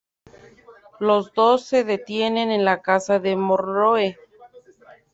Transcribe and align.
Los 0.99 1.31
dos 1.31 1.63
se 1.63 1.83
detienen 1.83 2.49
en 2.49 2.65
la 2.65 2.81
casa 2.81 3.19
de 3.19 3.35
Monroe. 3.35 4.17